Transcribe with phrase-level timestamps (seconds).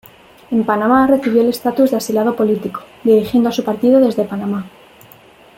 [0.49, 4.65] En Panamá recibió el estatus de asilado político, dirigiendo a su partido desde Panamá.